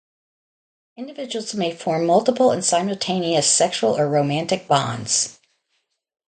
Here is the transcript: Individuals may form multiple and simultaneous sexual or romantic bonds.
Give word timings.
Individuals 0.97 1.53
may 1.53 1.71
form 1.71 2.07
multiple 2.07 2.49
and 2.49 2.65
simultaneous 2.65 3.45
sexual 3.45 3.95
or 3.99 4.09
romantic 4.09 4.67
bonds. 4.67 5.37